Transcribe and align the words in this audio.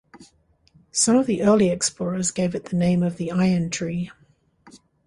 Some 0.91 1.15
of 1.15 1.27
the 1.27 1.43
early 1.43 1.69
explorers 1.69 2.31
gave 2.31 2.55
it 2.55 2.65
the 2.65 2.75
name 2.75 3.03
of 3.03 3.17
the 3.17 3.31
iron 3.31 3.69
tree. 3.69 4.09